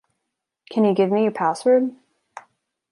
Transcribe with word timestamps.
Can 0.71 0.83
you 0.83 0.95
give 0.95 1.11
me 1.11 1.21
your 1.21 1.31
password? 1.31 1.95